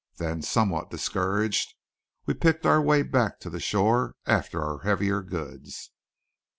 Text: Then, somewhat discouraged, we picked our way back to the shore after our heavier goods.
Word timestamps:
Then, 0.17 0.41
somewhat 0.41 0.89
discouraged, 0.89 1.75
we 2.25 2.33
picked 2.33 2.65
our 2.65 2.81
way 2.81 3.03
back 3.03 3.39
to 3.41 3.51
the 3.51 3.59
shore 3.59 4.15
after 4.25 4.59
our 4.63 4.79
heavier 4.79 5.21
goods. 5.21 5.91